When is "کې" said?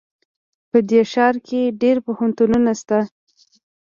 1.47-1.61